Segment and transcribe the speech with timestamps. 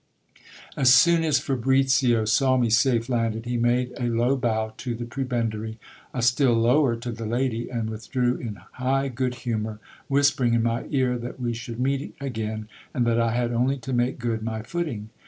[0.75, 5.05] As soon as Fabricio saw me safe landed, he made a low bow to the
[5.05, 5.77] prebend ary,
[6.11, 10.87] a still lower to the lady, and withdrew in high good humour, whispering in my
[10.89, 14.63] ear that we should meet again, and that I had only to make good my
[14.63, 15.11] footing.